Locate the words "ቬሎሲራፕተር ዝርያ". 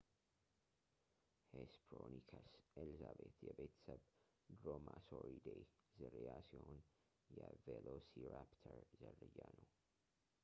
7.65-9.43